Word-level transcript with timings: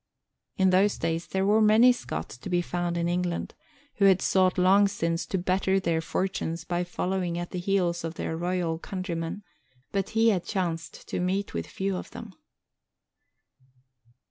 In 0.57 0.71
those 0.71 0.97
days 0.97 1.27
there 1.27 1.45
were 1.45 1.61
many 1.61 1.91
Scots 1.93 2.35
to 2.39 2.49
be 2.49 2.63
found 2.63 2.97
in 2.97 3.07
England, 3.07 3.53
who 3.97 4.05
had 4.05 4.19
sought 4.19 4.57
long 4.57 4.87
since 4.87 5.27
to 5.27 5.37
better 5.37 5.79
their 5.79 6.01
fortunes 6.01 6.63
by 6.63 6.83
following 6.83 7.37
at 7.37 7.51
the 7.51 7.59
heels 7.59 8.03
of 8.03 8.15
their 8.15 8.35
royal 8.35 8.79
countryman; 8.79 9.43
but 9.91 10.09
he 10.17 10.29
had 10.29 10.43
chanced 10.43 11.07
to 11.09 11.19
meet 11.19 11.53
with 11.53 11.67
few 11.67 11.95
of 11.95 12.09
them. 12.09 12.33